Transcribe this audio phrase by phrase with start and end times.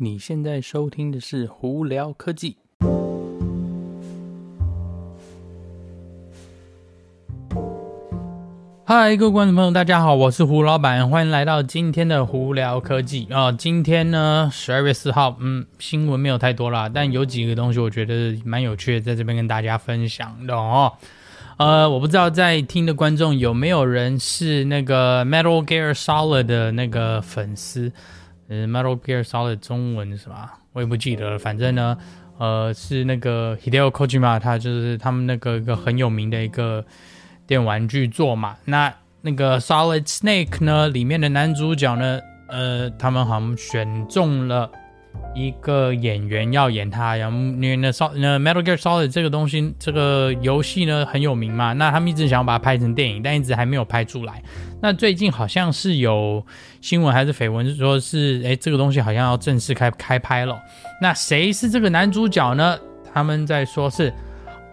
[0.00, 2.56] 你现在收听的是胡聊科技。
[8.84, 20.92] 嗨，各位观众朋友，大家好，我是胡老板，欢迎来到今天的胡聊科技啊、今天呢，十二月四号，嗯，新闻没有太多啦，但有几个东西我觉得蛮有趣的，在这边跟大家分享的哦。
[21.56, 27.90] 呃，我不知道在听的观众有没有人是那个 Metal Gear Solid 的那个粉丝。
[28.48, 30.58] 呃，Metal Gear Solid 中文是吧？
[30.72, 31.38] 我也不记得了。
[31.38, 31.96] 反正呢，
[32.38, 36.84] 呃，是那个 Hideo Kojima，他就是他们那个一个很有名的一个
[37.46, 38.56] 电玩巨作嘛。
[38.64, 44.70] 那那个 Solid Snake 呢，里面的男主角呢，呃，他们好像选中了。
[45.34, 54.42] 一个演员要演他，然后因为那《那 Metal Gear Solid》这个东西，这个游戏呢很有名嘛，那他们一直想要把它拍成电影，但一直还没有拍出来。
[54.80, 56.44] 那最近好像是有
[56.80, 60.58] 新闻还是绯闻，是说是哎，这个东西好像要正式开开拍了。
[61.00, 62.76] 那谁是这个男主角呢？
[63.12, 64.12] 他们在说是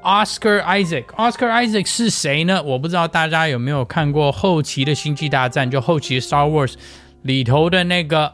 [0.02, 1.06] Oscar Isaac。
[1.16, 2.64] Oscar Isaac 是谁呢？
[2.64, 6.74] 我不知道大家有没有看过后期的《星际大战》，就后期 Star Wars
[7.22, 8.34] 里头的那个。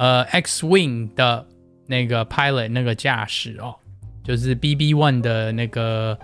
[0.00, 1.46] 呃，X-Wing 的
[1.86, 3.74] 那个 pilot 那个驾驶哦，
[4.24, 6.18] 就是 BB One 的那个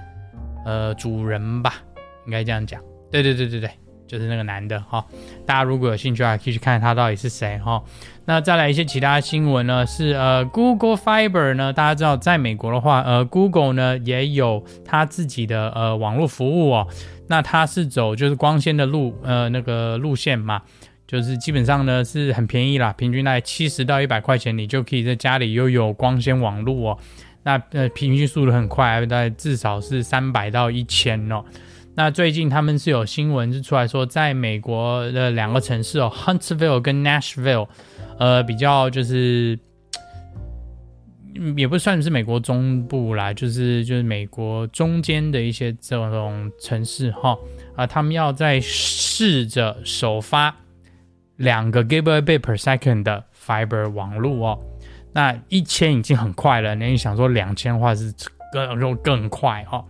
[0.64, 1.74] 呃主人吧，
[2.24, 2.80] 应该这样讲。
[3.10, 3.70] 对对对对对，
[4.06, 5.04] 就是那个男的哈、哦。
[5.44, 7.84] 大家如果有兴趣的话，可以去看他到底是谁哈、哦。
[8.24, 16.88] 那再来一些其他新闻呢，是呃 Google Fiber 呢，大家知道在美国的话，呃 Google 呢也有他自己的呃网络服务哦。
[17.28, 20.62] 那它是走就是光纤的路呃那个路线嘛。
[21.06, 26.98] 就是基本上呢是很便宜啦，平均大概七十到一百块钱，你就可以在家里又有光纤网络哦。
[27.44, 31.44] 那呃平均速度很快，大概至少是三百到一千哦。
[31.94, 37.68] 那最近他们是有新闻是出来说，在美国的两个城市哦，Huntsville 跟 Nashville，
[38.18, 39.58] 呃比较就是，
[41.56, 47.38] 也不算是美国中部啦，就是就是美国中间的一些这种城市哈
[47.76, 50.54] 啊、他们要在试着首发。
[51.36, 54.58] 两个 gigabit per second 的 fiber 网络哦，
[55.12, 56.74] 那一千已经很快了。
[56.74, 58.12] 那你想说两千的话是
[58.52, 59.84] 更更更快哦？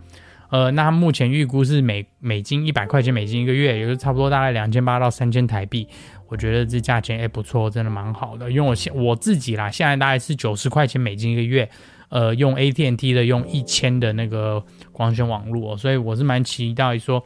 [0.49, 5.89] 呃，那目前预估是美美金一百块钱美金一个月，也就差不多大概两千八到三千台币。
[6.29, 8.51] 我觉得这价钱哎不错，真的蛮好的。
[8.51, 11.69] 因为我现我自己啦，现在大概是九十块钱美金一个月，
[12.09, 17.25] 呃，用 AT&T 的用一千的那个光纤网络哦，所以我是蛮期待说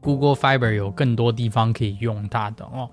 [0.00, 2.90] Google Fiber 有更多地方可以用它的哦。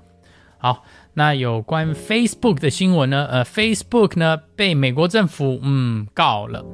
[0.61, 0.83] 好，
[1.13, 3.25] 那有关 Facebook 的新闻呢？
[3.31, 6.65] 呃，Facebook 呢被美国政府嗯告了，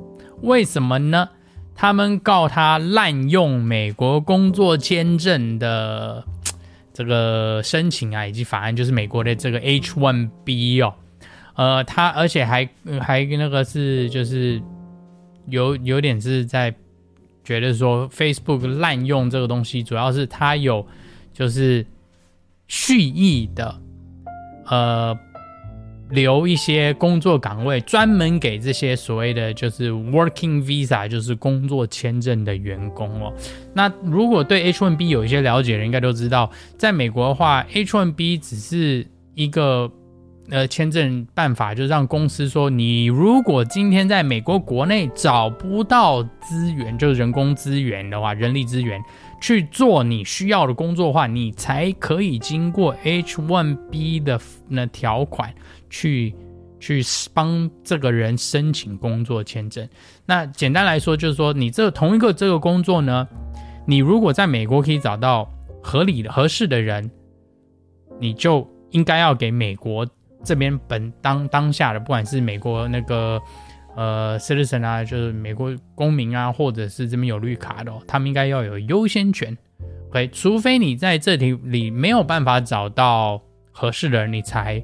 [0.41, 1.29] 为什么呢？
[1.75, 6.25] 他们告他滥用美国工作签证的
[6.94, 10.91] 这个申请啊，以及法案，就是美国的这个 H-1B 哦。
[11.53, 12.67] 呃，他而且还
[13.00, 14.59] 还那个是就是
[15.47, 16.73] 有有点是在
[17.44, 20.84] 觉得说 Facebook 滥用这个东西，主要是他有
[21.31, 21.85] 就是。
[22.68, 23.80] 蓄意的，
[24.66, 25.18] 呃，
[26.09, 33.34] 留一些工作岗位专门给这些所谓的就是 working visa，就是工作签证的员工哦。
[33.74, 39.92] 那如果对 H1B 有一些了解的人，应该都知道，在美国的话，H1B 只是一个
[40.50, 49.00] 呃签证办法，就是让公司说，你如果今天在美国国内找不到资源，就是人工资源的话，人力资源。
[49.41, 55.53] 去做你需要的工作的话，你才可以经过 H1B 的那条款
[55.90, 56.34] 去
[56.79, 57.03] 去
[57.34, 59.88] 帮这个人申请工作签证。
[60.25, 63.28] 那简单来说，就是说你这同一个这个工作呢，
[63.85, 65.52] 你如果在美国可以找到
[65.84, 67.12] 合理的合适的人，
[68.19, 70.07] 你就应该要给美国
[70.44, 73.40] 这边本当当下的，不管是美国那个。
[73.95, 79.58] 呃，citizen 啊，就是美国公民啊，或者是这边有绿卡的，哦，他们应该要有优先权。
[80.09, 83.41] OK，除非你在这题里没有办法找到
[83.72, 84.84] 合适的人，你才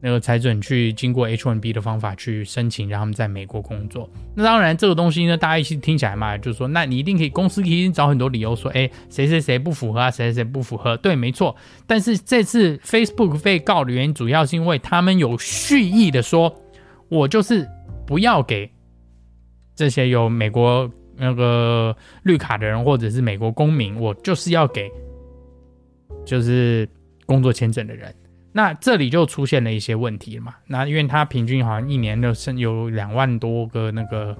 [0.00, 4.10] 那个才准去经过 H1B 的方法去申请，让他们在美国工作。
[4.34, 10.96] 那当然，这个东西呢，大家一起听起来嘛，就是说，那你一定可以，公司可以找很多理由说，哎，谁谁谁不符合啊，谁谁谁不符合。
[10.96, 11.54] 对，没错。
[11.86, 16.52] 但是这次 Facebook 被告的原因，主要是因为他们有蓄意的说，
[17.08, 17.68] 我就是。
[18.10, 18.68] 不要给
[19.76, 24.90] 这些有美国那个绿卡的人，或者是美国公民，我就是要给
[26.26, 26.88] 就是
[27.24, 28.12] 工作签证的人。
[28.50, 30.56] 那这里就出现了一些问题了嘛。
[30.66, 34.36] 那因为他平均好像一年的申有两万多个那个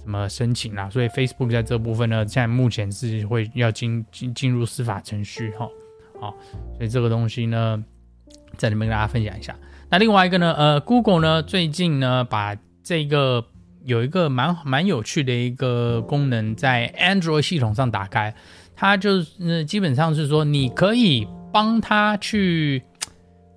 [0.00, 5.68] 什么申请啦，所以 Facebook 在这部分呢，现在目前是会要进进进入司法程序哈。
[6.20, 6.32] 好，
[6.76, 7.82] 所以这个东西呢，
[8.56, 9.56] 在这边跟大家分享一下。
[9.90, 12.56] 那另外一个呢，呃，Google 呢最近呢把
[12.88, 13.44] 这个
[13.84, 18.34] 有一个蛮蛮有趣的一个功能在 Android 系统上打开，
[18.74, 22.82] 它就是基本上是说你可以帮他去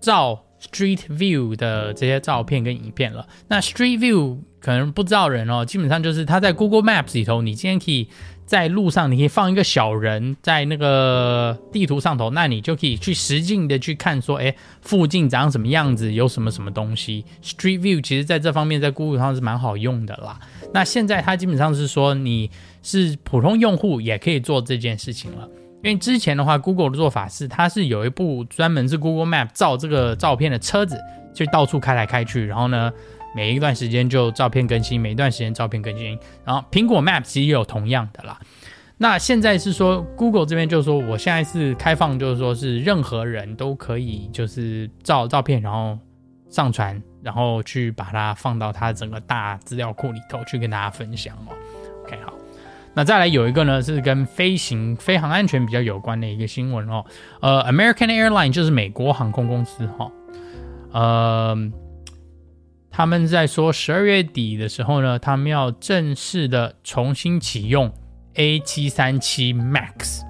[0.02, 3.26] 照 Street View 的这些照片跟影片了。
[3.48, 8.10] 那 Street View 可能不知道人哦，基本上就是它在 Google Maps 里头，你今天可以。
[8.52, 17.24] 在路上，你可以放一个小人在那个地图上头，那你就可以去实境的去看，说，哎，附近长什么样子，有什么什么东西。
[17.42, 20.38] Street View 其实在这方面在 Google 上是蛮好用的啦。
[20.74, 22.52] 那现在它基本上是说，你
[22.84, 25.48] 是普通用户也可以做这件事情了。
[25.82, 31.00] 因为之前的话，Google 的做法是，它是有一部专门是 Google Map 照这个照片的车子，
[31.34, 32.92] 就到处开来开去，然后呢。
[33.34, 36.18] 每一段时间就照片更新，每一段时间照片更新。
[36.44, 38.40] 然后苹果 Map 其实也有同样的啦。
[38.98, 45.98] 那现在是说 Google 这边就是说，我现在是开放，就是说是任何人都可以就是照照片，然后
[46.50, 51.56] 上传，然后去把它放到它整个大资料库里头去跟大家分享哦。
[52.04, 52.34] OK，好。
[52.94, 57.04] 那再来有一个呢是跟飞行飞行安全比较有关的一个新闻哦。
[57.40, 60.12] 呃，American Airline 就是美国航空公司哈、
[60.92, 60.92] 哦。
[60.92, 61.72] 呃。
[63.02, 67.92] 他们在说十二月底的时候呢，他们要正式的重新启用
[68.36, 70.22] A 七三七 Max。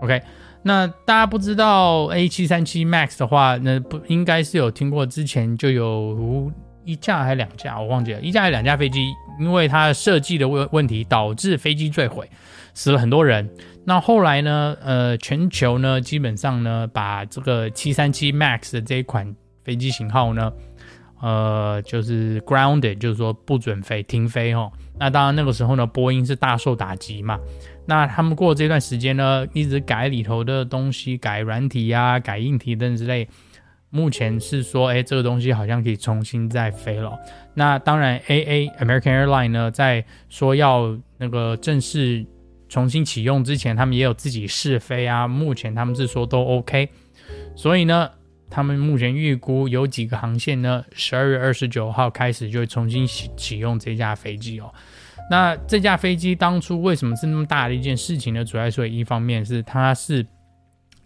[0.00, 0.20] OK，
[0.64, 6.50] 那大家不知道 A 七三七 Max 的话，那不应该是有听过，之前就有
[6.84, 12.28] 一架还是两架，我忘记了，一架还是两架飞机，因为它设计的问问题导致飞机坠毁，
[12.74, 13.48] 死了很多人。
[13.84, 20.52] 那后来呢，呃，全球呢基本上呢把这个七三七 Max 的这一款飞机型号呢。
[21.20, 24.72] 呃，就是 grounded，就是说不准飞，停飞哦。
[24.98, 27.38] 那当然那个时候呢，波音是大受打击嘛。
[27.86, 33.28] 那他们过这段时间呢，一直改里头的东西，改软体啊，改硬体等之类。
[33.90, 37.18] 目前是说，哎，这个东西好像可以重新再飞了。
[37.54, 42.24] 那当然，AA American Airline 呢，在说要那个正式
[42.68, 45.26] 重新启用之前，他们也有自己试飞啊。
[45.26, 46.88] 目前他们是说都 OK，
[47.54, 48.08] 所以呢。
[48.50, 50.84] 他们目前预估有几个航线呢？
[50.92, 54.74] 十二月二十九号开始就会重新启启用这架飞机哦。
[55.30, 58.44] 那这架飞机当初为什么是那么大的一件事情呢？
[58.44, 60.26] 主要是一方面是它是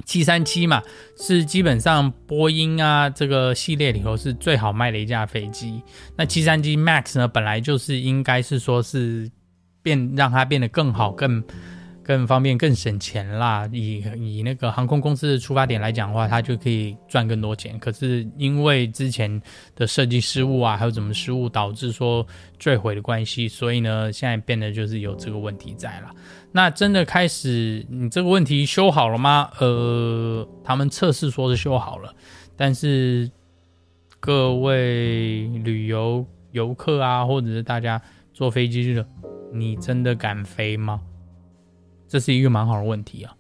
[0.07, 0.83] 七三七嘛，
[1.19, 5.83] 是基本上波音啊这个系列里头是最好卖的一架飞机。
[6.17, 9.31] 那七三七 MAX 呢，本来就是应该是说是
[9.83, 11.45] 变让它变得更好更。
[12.05, 13.69] 更方便、更省钱啦。
[13.73, 17.77] 以以那个航空公司的出发点来讲的话，它就可以赚更多钱。
[17.79, 19.43] 可是因为之前
[19.75, 22.25] 的设计失误啊，还有怎么失误导致说
[22.59, 26.11] 坠毁的关系，所以呢，现在变得就是有这个问题在了。
[26.53, 29.51] 那真的开始，你这个问题修好了吗？
[29.59, 32.15] 呃，他们测试说是修好了，
[32.55, 33.29] 但是
[34.21, 38.01] 各位旅游游客啊，或者是大家
[38.33, 39.05] 坐飞机去的，
[39.53, 41.01] 你真的敢飞吗？
[42.15, 43.35] 这是一个蛮好的问题啊，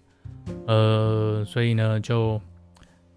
[0.67, 2.41] 呃，所以呢，就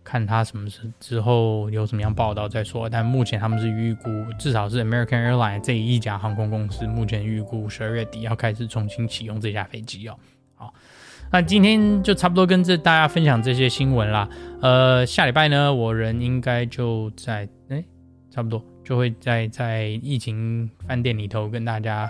[0.04, 2.88] 看他什么时之后有什么样报道再说。
[2.88, 4.08] 但目前他们是预估，
[4.38, 10.16] 至少是 American Airlines 这一家航空公司，目前预估十二月底要开始重新启用这架飞机哦。
[10.54, 10.72] 好，
[11.32, 14.30] 那今天就差不多跟这大家分享这些新闻啦。
[14.62, 17.84] 呃，下礼拜呢，我人应该就在哎，
[18.30, 22.08] 差不多就会在在疫情饭店里头跟大家。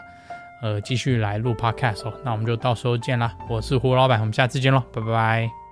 [0.61, 3.33] 呃，继续来录 Podcast 哦，那我们就到时候见啦。
[3.49, 5.66] 我是胡老板，我们下次见喽，拜拜。